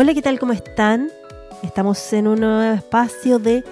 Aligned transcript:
Hola, 0.00 0.14
¿qué 0.14 0.22
tal? 0.22 0.38
¿Cómo 0.38 0.54
están? 0.54 1.10
Estamos 1.62 2.14
en 2.14 2.26
un 2.26 2.40
nuevo 2.40 2.74
espacio 2.74 3.38
de 3.38 3.62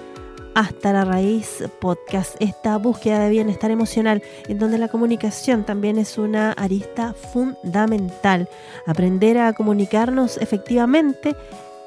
Hasta 0.53 0.93
la 0.93 1.03
Raíz 1.03 1.63
Podcast, 1.81 2.35
esta 2.39 2.77
búsqueda 2.77 3.17
de 3.23 3.31
bienestar 3.31 3.71
emocional, 3.71 4.21
en 4.47 4.59
donde 4.59 4.77
la 4.77 4.89
comunicación 4.89 5.65
también 5.65 5.97
es 5.97 6.19
una 6.19 6.51
arista 6.51 7.15
fundamental. 7.15 8.47
Aprender 8.85 9.39
a 9.39 9.53
comunicarnos 9.53 10.37
efectivamente 10.37 11.35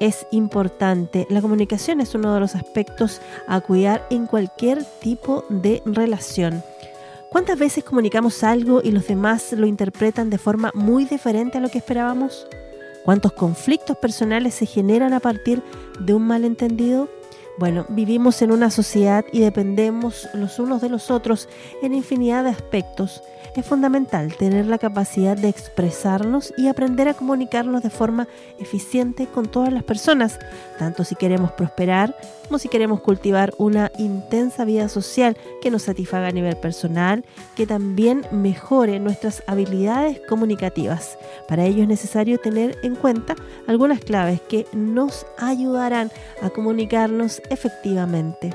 es 0.01 0.27
importante. 0.31 1.25
La 1.29 1.41
comunicación 1.41 2.01
es 2.01 2.13
uno 2.13 2.33
de 2.33 2.41
los 2.41 2.55
aspectos 2.55 3.21
a 3.47 3.61
cuidar 3.61 4.05
en 4.09 4.27
cualquier 4.27 4.83
tipo 4.99 5.45
de 5.47 5.81
relación. 5.85 6.61
¿Cuántas 7.31 7.57
veces 7.57 7.85
comunicamos 7.85 8.43
algo 8.43 8.81
y 8.83 8.91
los 8.91 9.07
demás 9.07 9.53
lo 9.53 9.67
interpretan 9.67 10.29
de 10.29 10.37
forma 10.37 10.71
muy 10.73 11.05
diferente 11.05 11.59
a 11.59 11.61
lo 11.61 11.69
que 11.69 11.77
esperábamos? 11.77 12.45
¿Cuántos 13.03 13.33
conflictos 13.33 13.97
personales 13.97 14.53
se 14.53 14.65
generan 14.65 15.13
a 15.13 15.19
partir 15.19 15.61
de 15.99 16.13
un 16.13 16.25
malentendido? 16.25 17.09
Bueno, 17.57 17.85
vivimos 17.89 18.41
en 18.41 18.51
una 18.51 18.71
sociedad 18.71 19.25
y 19.31 19.41
dependemos 19.41 20.29
los 20.33 20.57
unos 20.57 20.81
de 20.81 20.89
los 20.89 21.11
otros 21.11 21.49
en 21.81 21.93
infinidad 21.93 22.45
de 22.45 22.49
aspectos. 22.49 23.21
Es 23.55 23.67
fundamental 23.67 24.35
tener 24.35 24.65
la 24.65 24.79
capacidad 24.79 25.37
de 25.37 25.47
expresarnos 25.47 26.51
y 26.57 26.67
aprender 26.67 27.07
a 27.07 27.13
comunicarnos 27.13 27.83
de 27.83 27.91
forma 27.91 28.27
eficiente 28.57 29.27
con 29.27 29.45
todas 29.45 29.71
las 29.71 29.83
personas, 29.83 30.39
tanto 30.79 31.03
si 31.03 31.13
queremos 31.13 31.51
prosperar 31.51 32.15
como 32.47 32.57
si 32.57 32.67
queremos 32.67 33.01
cultivar 33.01 33.53
una 33.59 33.91
intensa 33.99 34.65
vida 34.65 34.89
social 34.89 35.37
que 35.61 35.69
nos 35.69 35.83
satisfaga 35.83 36.29
a 36.29 36.31
nivel 36.31 36.57
personal, 36.57 37.25
que 37.55 37.67
también 37.67 38.25
mejore 38.31 38.99
nuestras 38.99 39.43
habilidades 39.45 40.19
comunicativas. 40.27 41.19
Para 41.47 41.65
ello 41.65 41.83
es 41.83 41.87
necesario 41.87 42.39
tener 42.39 42.77
en 42.81 42.95
cuenta 42.95 43.35
algunas 43.67 43.99
claves 43.99 44.41
que 44.41 44.65
nos 44.73 45.27
ayudarán 45.37 46.11
a 46.41 46.49
comunicarnos 46.49 47.39
efectivamente. 47.51 48.51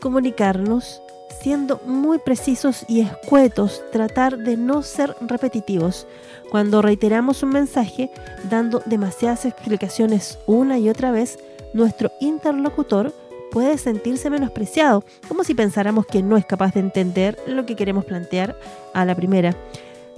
Comunicarnos 0.00 1.00
siendo 1.40 1.80
muy 1.86 2.18
precisos 2.18 2.84
y 2.88 3.00
escuetos, 3.00 3.82
tratar 3.92 4.38
de 4.38 4.56
no 4.56 4.82
ser 4.82 5.16
repetitivos. 5.20 6.06
Cuando 6.50 6.82
reiteramos 6.82 7.42
un 7.42 7.50
mensaje, 7.50 8.10
dando 8.50 8.82
demasiadas 8.86 9.44
explicaciones 9.44 10.38
una 10.46 10.78
y 10.78 10.88
otra 10.88 11.10
vez, 11.10 11.38
nuestro 11.72 12.10
interlocutor 12.20 13.12
puede 13.50 13.78
sentirse 13.78 14.30
menospreciado, 14.30 15.04
como 15.28 15.44
si 15.44 15.54
pensáramos 15.54 16.06
que 16.06 16.22
no 16.22 16.36
es 16.36 16.46
capaz 16.46 16.74
de 16.74 16.80
entender 16.80 17.38
lo 17.46 17.66
que 17.66 17.76
queremos 17.76 18.04
plantear 18.04 18.58
a 18.92 19.04
la 19.04 19.14
primera. 19.14 19.56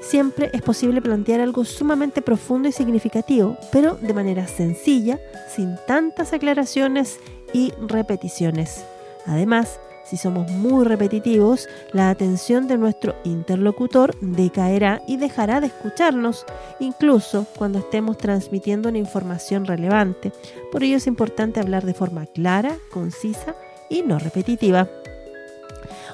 Siempre 0.00 0.50
es 0.52 0.62
posible 0.62 1.02
plantear 1.02 1.40
algo 1.40 1.64
sumamente 1.64 2.22
profundo 2.22 2.68
y 2.68 2.72
significativo, 2.72 3.56
pero 3.72 3.94
de 3.96 4.14
manera 4.14 4.46
sencilla, 4.46 5.18
sin 5.48 5.76
tantas 5.86 6.32
aclaraciones 6.32 7.18
y 7.52 7.72
repeticiones. 7.80 8.84
Además, 9.26 9.80
si 10.08 10.16
somos 10.16 10.50
muy 10.50 10.84
repetitivos, 10.86 11.68
la 11.92 12.08
atención 12.08 12.66
de 12.66 12.78
nuestro 12.78 13.14
interlocutor 13.24 14.16
decaerá 14.20 15.02
y 15.06 15.18
dejará 15.18 15.60
de 15.60 15.66
escucharnos, 15.66 16.46
incluso 16.80 17.46
cuando 17.56 17.80
estemos 17.80 18.16
transmitiendo 18.16 18.88
una 18.88 18.98
información 18.98 19.66
relevante. 19.66 20.32
Por 20.72 20.82
ello 20.82 20.96
es 20.96 21.06
importante 21.06 21.60
hablar 21.60 21.84
de 21.84 21.92
forma 21.92 22.24
clara, 22.24 22.76
concisa 22.90 23.54
y 23.90 24.02
no 24.02 24.18
repetitiva. 24.18 24.88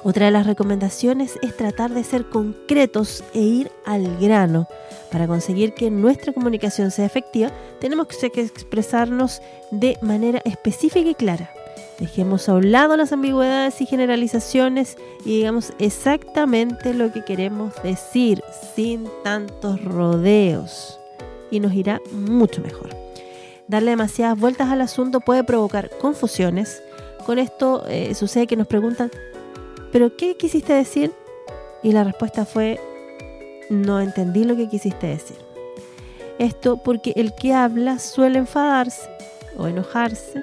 Otra 0.03 0.27
de 0.27 0.33
las 0.33 0.47
recomendaciones 0.47 1.39
es 1.41 1.57
tratar 1.57 1.95
de 1.95 2.05
ser 2.05 2.29
concretos 2.29 3.23
e 3.33 3.41
ir 3.41 3.71
al 3.87 4.19
grano. 4.19 4.67
Para 5.11 5.29
conseguir 5.29 5.73
que 5.73 5.91
nuestra 5.91 6.33
comunicación 6.33 6.91
sea 6.91 7.07
efectiva, 7.07 7.53
tenemos 7.81 8.09
que 8.09 8.41
expresarnos 8.41 9.41
de 9.71 9.97
manera 10.03 10.43
específica 10.45 11.09
y 11.09 11.15
clara. 11.15 11.51
Dejemos 11.99 12.49
a 12.49 12.55
un 12.55 12.73
lado 12.73 12.97
las 12.97 13.13
ambigüedades 13.13 13.81
y 13.81 13.87
generalizaciones 13.87 14.97
y 15.25 15.37
digamos 15.37 15.73
exactamente 15.79 16.93
lo 16.93 17.13
que 17.13 17.25
queremos 17.25 17.73
decir 17.83 18.43
sin 18.75 19.09
tantos 19.23 19.83
rodeos. 19.85 20.99
Y 21.51 21.61
nos 21.61 21.73
irá 21.75 22.01
mucho 22.11 22.61
mejor. 22.63 22.91
Darle 23.69 23.93
demasiadas 23.93 24.39
vueltas 24.39 24.71
al 24.71 24.81
asunto 24.81 25.21
puede 25.21 25.45
provocar 25.45 25.89
confusiones. 26.01 26.83
Con 27.25 27.39
esto 27.39 27.85
eh, 27.87 28.15
sucede 28.15 28.49
que 28.49 28.57
nos 28.57 28.67
preguntan, 28.67 29.11
¿pero 29.93 30.17
qué 30.17 30.37
quisiste 30.37 30.73
decir? 30.73 31.13
Y 31.83 31.93
la 31.93 32.03
respuesta 32.03 32.45
fue, 32.45 32.81
no 33.71 34.01
entendí 34.01 34.45
lo 34.45 34.57
que 34.57 34.69
quisiste 34.69 35.07
decir. 35.07 35.37
Esto 36.39 36.77
porque 36.77 37.13
el 37.15 37.35
que 37.35 37.55
habla 37.55 38.01
suele 38.01 38.41
enfadarse 38.41 39.09
o 39.57 39.69
enojarse 39.69 40.43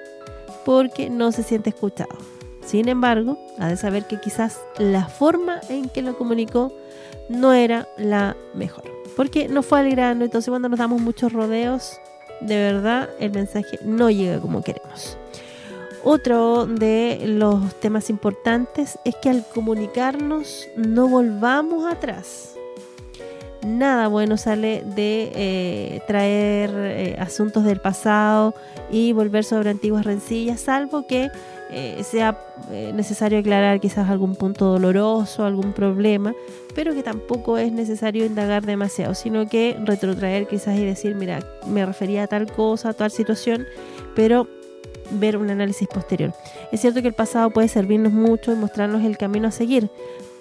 porque 0.65 1.09
no 1.09 1.31
se 1.31 1.43
siente 1.43 1.69
escuchado. 1.69 2.17
Sin 2.65 2.87
embargo, 2.87 3.37
ha 3.59 3.67
de 3.67 3.77
saber 3.77 4.05
que 4.05 4.19
quizás 4.19 4.59
la 4.77 5.07
forma 5.07 5.59
en 5.69 5.89
que 5.89 6.01
lo 6.01 6.17
comunicó 6.17 6.71
no 7.29 7.53
era 7.53 7.87
la 7.97 8.35
mejor, 8.53 8.83
porque 9.15 9.47
no 9.47 9.63
fue 9.63 9.79
al 9.79 9.89
grano, 9.89 10.25
entonces 10.25 10.49
cuando 10.49 10.69
nos 10.69 10.79
damos 10.79 11.01
muchos 11.01 11.33
rodeos, 11.33 11.99
de 12.41 12.55
verdad 12.55 13.09
el 13.19 13.31
mensaje 13.31 13.79
no 13.83 14.09
llega 14.09 14.39
como 14.39 14.63
queremos. 14.63 15.17
Otro 16.03 16.65
de 16.65 17.21
los 17.25 17.79
temas 17.79 18.09
importantes 18.09 18.97
es 19.05 19.15
que 19.21 19.29
al 19.29 19.45
comunicarnos 19.53 20.67
no 20.75 21.07
volvamos 21.07 21.85
atrás 21.85 22.55
nada 23.65 24.07
bueno 24.07 24.37
sale 24.37 24.83
de 24.85 25.31
eh, 25.35 26.01
traer 26.07 26.71
eh, 26.75 27.15
asuntos 27.19 27.63
del 27.63 27.79
pasado 27.79 28.55
y 28.91 29.13
volver 29.13 29.43
sobre 29.43 29.69
antiguas 29.69 30.05
rencillas, 30.05 30.61
salvo 30.61 31.05
que 31.07 31.29
eh, 31.69 32.03
sea 32.03 32.37
necesario 32.93 33.39
aclarar 33.39 33.79
quizás 33.79 34.09
algún 34.09 34.35
punto 34.35 34.65
doloroso, 34.65 35.45
algún 35.45 35.71
problema, 35.73 36.33
pero 36.75 36.93
que 36.93 37.03
tampoco 37.03 37.57
es 37.57 37.71
necesario 37.71 38.25
indagar 38.25 38.65
demasiado, 38.65 39.15
sino 39.15 39.47
que 39.47 39.77
retrotraer 39.85 40.47
quizás 40.47 40.77
y 40.77 40.85
decir, 40.85 41.15
mira, 41.15 41.39
me 41.67 41.85
refería 41.85 42.23
a 42.23 42.27
tal 42.27 42.51
cosa, 42.51 42.89
a 42.89 42.93
tal 42.93 43.09
situación, 43.09 43.65
pero 44.15 44.47
ver 45.11 45.37
un 45.37 45.49
análisis 45.49 45.87
posterior. 45.87 46.33
Es 46.71 46.81
cierto 46.81 47.01
que 47.01 47.07
el 47.07 47.13
pasado 47.13 47.49
puede 47.51 47.67
servirnos 47.67 48.13
mucho 48.13 48.51
y 48.51 48.55
mostrarnos 48.55 49.03
el 49.03 49.17
camino 49.17 49.47
a 49.47 49.51
seguir, 49.51 49.89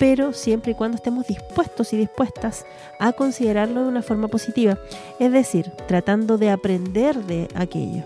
pero 0.00 0.32
siempre 0.32 0.72
y 0.72 0.74
cuando 0.74 0.96
estemos 0.96 1.26
dispuestos 1.26 1.92
y 1.92 1.98
dispuestas 1.98 2.64
a 2.98 3.12
considerarlo 3.12 3.82
de 3.82 3.88
una 3.88 4.00
forma 4.00 4.28
positiva, 4.28 4.78
es 5.18 5.30
decir, 5.30 5.70
tratando 5.86 6.38
de 6.38 6.48
aprender 6.48 7.22
de 7.26 7.48
aquello. 7.54 8.02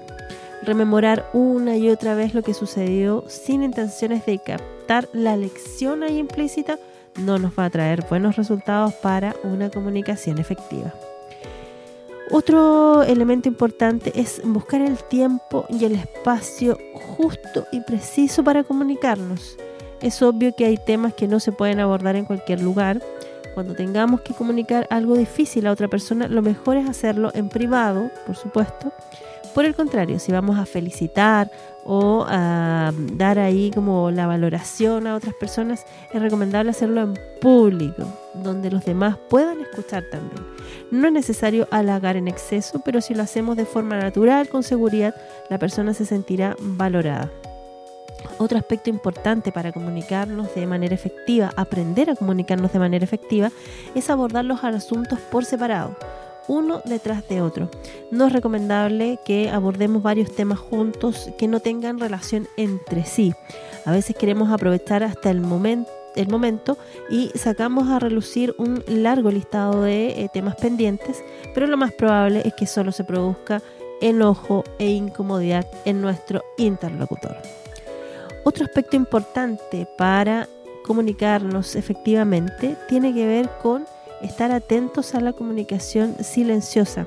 Rememorar 0.65 1.31
una 1.33 1.77
y 1.77 1.89
otra 1.91 2.17
vez 2.17 2.35
lo 2.35 2.43
que 2.43 2.53
sucedió 2.53 3.23
sin 3.29 3.63
intenciones 3.63 4.27
de 4.27 4.41
captar 4.41 5.09
la 5.13 5.37
lección 5.37 6.03
ahí 6.03 6.19
implícita 6.19 6.81
no 7.21 7.39
nos 7.39 7.53
va 7.57 7.67
a 7.67 7.71
traer 7.71 8.05
buenos 8.11 8.35
resultados 8.35 8.93
para 8.95 9.37
una 9.45 9.71
comunicación 9.71 10.39
efectiva. 10.39 10.93
Otro 12.33 13.05
elemento 13.05 13.49
importante 13.49 14.11
es 14.19 14.43
buscar 14.45 14.83
el 14.83 14.99
tiempo 15.05 15.65
y 15.69 15.85
el 15.85 15.95
espacio 15.95 16.77
justo 16.93 17.67
y 17.71 17.83
preciso 17.83 18.43
para 18.43 18.65
comunicarnos. 18.65 19.57
Es 20.05 20.21
obvio 20.21 20.55
que 20.55 20.67
hay 20.67 20.77
temas 20.77 21.15
que 21.15 21.27
no 21.27 21.41
se 21.41 21.51
pueden 21.51 21.81
abordar 21.81 22.15
en 22.15 22.27
cualquier 22.27 22.61
lugar. 22.61 23.01
Cuando 23.55 23.75
tengamos 23.75 24.21
que 24.21 24.35
comunicar 24.35 24.87
algo 24.91 25.17
difícil 25.17 25.67
a 25.67 25.73
otra 25.73 25.89
persona, 25.89 26.29
lo 26.29 26.43
mejor 26.43 26.77
es 26.77 26.87
hacerlo 26.87 27.31
en 27.33 27.49
privado, 27.49 28.11
por 28.27 28.37
supuesto. 28.37 28.93
Por 29.55 29.65
el 29.65 29.75
contrario, 29.75 30.19
si 30.19 30.31
vamos 30.31 30.59
a 30.59 30.67
felicitar 30.67 31.51
o 31.87 32.27
a 32.29 32.93
dar 33.15 33.39
ahí 33.39 33.71
como 33.71 34.11
la 34.11 34.27
valoración 34.27 35.07
a 35.07 35.15
otras 35.15 35.35
personas, 35.37 35.87
es 36.13 36.21
recomendable 36.21 36.73
hacerlo 36.73 37.01
en 37.01 37.15
público, 37.41 38.05
donde 38.35 38.71
los 38.71 38.85
demás 38.85 39.17
puedan 39.31 39.59
escuchar 39.63 40.05
también. 40.11 40.45
No 40.91 41.07
es 41.07 41.15
necesario 41.15 41.67
halagar 41.71 42.19
en 42.19 42.29
exceso, 42.29 42.83
pero 42.85 43.01
si 43.01 43.15
lo 43.15 43.23
hacemos 43.23 43.57
de 43.57 43.65
forma 43.65 43.97
natural, 43.97 44.51
con 44.51 44.63
seguridad, 44.63 45.15
la 45.49 45.59
persona 45.59 45.95
se 45.95 46.05
sentirá 46.05 46.57
valorada. 46.61 47.31
Otro 48.39 48.59
aspecto 48.59 48.91
importante 48.91 49.53
para 49.53 49.73
comunicarnos 49.73 50.55
de 50.55 50.67
manera 50.67 50.95
efectiva, 50.95 51.51
aprender 51.57 52.11
a 52.11 52.17
comunicarnos 52.17 52.73
de 52.73 52.79
manera 52.79 53.05
efectiva, 53.05 53.51
es 53.95 54.11
abordar 54.11 54.45
los 54.45 54.65
asuntos 54.65 55.19
por 55.31 55.45
separado 55.45 55.97
uno 56.49 56.83
detrás 56.85 57.27
de 57.29 57.41
otro. 57.41 57.71
No 58.11 58.27
es 58.27 58.33
recomendable 58.33 59.19
que 59.25 59.51
abordemos 59.51 60.03
varios 60.03 60.35
temas 60.35 60.59
juntos 60.59 61.31
que 61.39 61.49
no 61.49 61.61
tengan 61.61 61.99
relación 61.99 62.49
entre 62.57 63.05
sí. 63.05 63.35
A 63.85 63.93
veces 63.93 64.17
queremos 64.17 64.51
aprovechar 64.51 65.03
hasta 65.03 65.31
el 65.31 65.41
momento 65.41 66.79
y 67.11 67.31
sacamos 67.35 67.89
a 67.89 67.99
relucir 67.99 68.55
un 68.59 68.83
largo 68.87 69.31
listado 69.31 69.83
de 69.83 70.23
eh, 70.23 70.29
temas 70.33 70.57
pendientes, 70.57 71.23
pero 71.55 71.67
lo 71.67 71.77
más 71.77 71.93
probable 71.93 72.43
es 72.45 72.55
que 72.55 72.67
solo 72.67 72.93
se 72.93 73.05
produzca 73.05 73.63
enojo 74.01 74.65
e 74.79 74.91
incomodidad 74.91 75.67
en 75.85 76.01
nuestro 76.01 76.43
interlocutor. 76.59 77.37
Otro 78.45 78.65
aspecto 78.67 78.95
importante 78.95 79.87
para 79.97 80.49
comunicarnos 80.85 81.77
efectivamente 81.77 82.77
tiene 82.89 83.15
que 83.15 83.27
ver 83.27 83.49
con 83.63 83.87
estar 84.21 84.53
atentos 84.53 85.15
a 85.15 85.21
la 85.21 85.33
comunicación 85.33 86.17
silenciosa. 86.23 87.07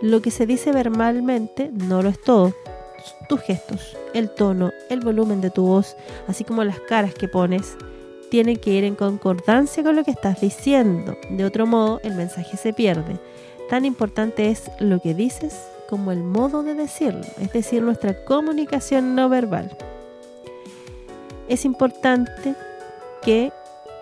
Lo 0.00 0.22
que 0.22 0.30
se 0.30 0.46
dice 0.46 0.72
verbalmente 0.72 1.70
no 1.70 2.02
lo 2.02 2.08
es 2.08 2.20
todo. 2.22 2.54
Tus 3.28 3.40
gestos, 3.40 3.94
el 4.14 4.30
tono, 4.30 4.70
el 4.88 5.00
volumen 5.00 5.42
de 5.42 5.50
tu 5.50 5.66
voz, 5.66 5.96
así 6.26 6.44
como 6.44 6.64
las 6.64 6.80
caras 6.80 7.12
que 7.12 7.28
pones, 7.28 7.76
tienen 8.30 8.56
que 8.56 8.72
ir 8.72 8.84
en 8.84 8.94
concordancia 8.94 9.82
con 9.82 9.96
lo 9.96 10.04
que 10.04 10.12
estás 10.12 10.40
diciendo. 10.40 11.18
De 11.28 11.44
otro 11.44 11.66
modo, 11.66 12.00
el 12.04 12.14
mensaje 12.14 12.56
se 12.56 12.72
pierde. 12.72 13.18
Tan 13.68 13.84
importante 13.84 14.50
es 14.50 14.70
lo 14.78 14.98
que 15.00 15.12
dices 15.12 15.60
como 15.90 16.10
el 16.10 16.22
modo 16.22 16.62
de 16.62 16.74
decirlo, 16.74 17.26
es 17.38 17.52
decir, 17.52 17.82
nuestra 17.82 18.24
comunicación 18.24 19.14
no 19.14 19.28
verbal. 19.28 19.76
Es 21.50 21.64
importante 21.64 22.54
que 23.22 23.52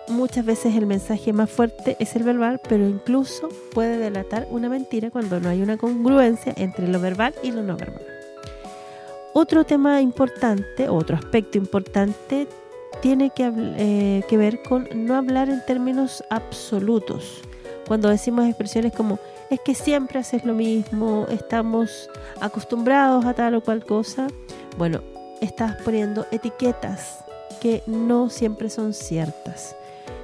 muchas 0.07 0.45
veces 0.45 0.75
el 0.75 0.85
mensaje 0.85 1.33
más 1.33 1.49
fuerte 1.49 1.97
es 1.99 2.15
el 2.15 2.21
verbal, 2.21 2.61
pero 2.69 2.87
incluso 2.87 3.49
puede 3.73 3.97
delatar 3.97 4.47
una 4.51 4.69
mentira 4.69 5.09
cuando 5.09 5.39
no 5.39 5.49
hay 5.49 5.63
una 5.63 5.75
congruencia 5.75 6.53
entre 6.57 6.87
lo 6.87 6.99
verbal 6.99 7.33
y 7.41 7.51
lo 7.51 7.63
no 7.63 7.75
verbal. 7.75 8.05
Otro 9.33 9.63
tema 9.63 9.99
importante, 9.99 10.89
otro 10.89 11.15
aspecto 11.15 11.57
importante, 11.57 12.47
tiene 13.01 13.31
que, 13.31 13.51
eh, 13.55 14.37
ver 14.37 14.61
con 14.61 14.87
no 14.93 15.15
hablar 15.15 15.49
en 15.49 15.65
términos 15.65 16.23
absolutos. 16.29 17.41
Cuando 17.87 18.09
decimos 18.09 18.45
expresiones 18.45 18.93
como 18.93 19.17
es 19.49 19.59
que 19.61 19.73
siempre 19.73 20.19
haces 20.19 20.45
lo 20.45 20.53
mismo, 20.53 21.25
estamos 21.31 22.11
acostumbrados 22.41 23.25
a 23.25 23.33
tal 23.33 23.55
o 23.55 23.61
cual 23.61 23.83
cosa, 23.83 24.27
bueno, 24.77 25.01
estás 25.41 25.81
poniendo 25.81 26.27
etiquetas 26.29 27.25
que 27.61 27.83
no 27.85 28.29
siempre 28.29 28.69
son 28.69 28.93
ciertas. 28.93 29.75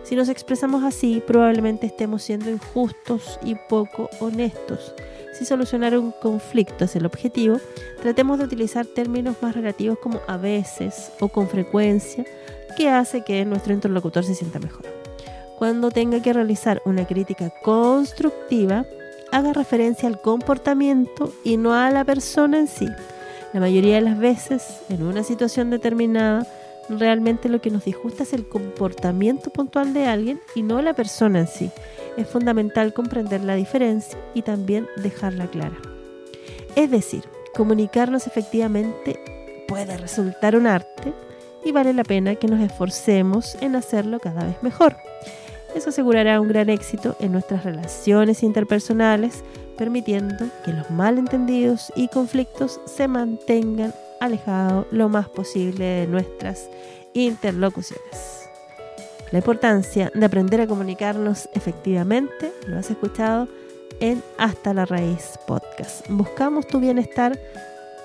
Si 0.04 0.16
nos 0.16 0.30
expresamos 0.30 0.84
así, 0.84 1.22
probablemente 1.26 1.88
estemos 1.88 2.22
siendo 2.22 2.50
injustos 2.52 3.40
y 3.44 3.56
poco 3.56 4.10
honestos. 4.20 4.94
Si 5.34 5.46
solucionar 5.46 5.98
un 5.98 6.12
conflicto 6.12 6.86
es 6.86 6.96
el 6.96 7.06
objetivo, 7.06 7.60
tratemos 8.02 8.38
de 8.38 8.46
utilizar 8.46 8.86
términos 8.86 9.36
más 9.42 9.56
relativos 9.56 9.98
como 10.00 10.22
a 10.28 10.38
veces 10.38 11.12
o 11.20 11.28
con 11.28 11.50
frecuencia, 11.50 12.24
que 12.78 12.90
hace 12.90 13.24
que 13.24 13.44
nuestro 13.46 13.74
interlocutor 13.74 14.24
se 14.24 14.36
sienta 14.36 14.60
mejor. 14.60 14.86
Cuando 15.58 15.90
tenga 15.90 16.22
que 16.22 16.34
realizar 16.34 16.82
una 16.86 17.08
crítica 17.08 17.50
constructiva, 17.64 18.86
haga 19.32 19.54
referencia 19.54 20.08
al 20.08 20.22
comportamiento 20.22 21.34
y 21.44 21.58
no 21.58 21.74
a 21.74 21.90
la 21.92 22.06
persona 22.06 22.60
en 22.60 22.68
sí. 22.68 22.88
La 23.54 23.60
mayoría 23.60 23.96
de 23.96 24.02
las 24.02 24.20
veces, 24.20 24.82
en 24.90 25.04
una 25.04 25.24
situación 25.24 25.70
determinada, 25.70 26.46
realmente 26.90 27.50
lo 27.50 27.62
que 27.62 27.72
nos 27.72 27.86
disgusta 27.86 28.24
es 28.24 28.34
el 28.34 28.48
comportamiento 28.48 29.50
puntual 29.50 29.94
de 29.94 30.06
alguien 30.06 30.40
y 30.56 30.64
no 30.64 30.82
la 30.82 30.94
persona 30.94 31.40
en 31.40 31.48
sí. 31.48 31.72
Es 32.18 32.28
fundamental 32.28 32.94
comprender 32.94 33.44
la 33.44 33.56
diferencia 33.56 34.18
y 34.34 34.42
también 34.42 34.88
dejarla 34.98 35.48
clara. 35.48 35.78
Es 36.76 36.92
decir, 36.92 37.24
comunicarnos 37.54 38.28
efectivamente 38.28 39.20
puede 39.68 39.98
resultar 39.98 40.56
un 40.56 40.68
arte 40.68 41.14
y 41.64 41.72
vale 41.72 41.94
la 41.94 42.04
pena 42.04 42.36
que 42.36 42.48
nos 42.48 42.62
esforcemos 42.62 43.56
en 43.62 43.76
hacerlo 43.76 44.20
cada 44.20 44.44
vez 44.44 44.62
mejor. 44.62 44.96
Eso 45.76 45.90
asegurará 45.90 46.40
un 46.40 46.48
gran 46.48 46.70
éxito 46.70 47.18
en 47.20 47.34
nuestras 47.34 47.66
relaciones 47.66 48.44
interpersonales, 48.44 49.44
permitiendo 49.78 50.46
que 50.64 50.72
los 50.72 50.90
malentendidos 50.90 51.92
y 51.98 52.08
conflictos 52.08 52.80
se 52.86 53.10
mantengan 53.10 53.94
alejados 54.26 54.86
lo 54.92 55.10
más 55.10 55.30
posible 55.30 55.86
de 55.86 56.08
nuestras 56.08 56.70
interlocuciones. 57.14 58.50
La 59.32 59.40
importancia 59.40 60.12
de 60.14 60.26
aprender 60.26 60.62
a 60.62 60.68
comunicarnos 60.68 61.50
efectivamente 61.54 62.52
lo 62.68 62.78
has 62.78 62.90
escuchado 62.90 63.48
en 64.00 64.22
Hasta 64.38 64.74
la 64.74 64.86
Raíz 64.86 65.40
Podcast. 65.48 66.08
Buscamos 66.10 66.68
tu 66.68 66.80
bienestar, 66.80 67.40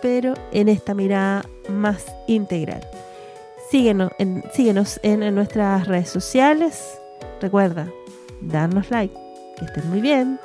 pero 0.00 0.34
en 0.52 0.68
esta 0.68 0.94
mirada 0.94 1.44
más 1.68 2.06
integral. 2.26 2.86
Síguenos 3.70 4.12
en, 4.18 4.42
síguenos 4.52 4.98
en 5.02 5.34
nuestras 5.34 5.86
redes 5.86 6.08
sociales 6.08 7.00
Recuerda, 7.40 7.88
darnos 8.42 8.90
like. 8.90 9.14
Que 9.56 9.64
estén 9.64 9.88
muy 9.88 10.00
bien. 10.00 10.38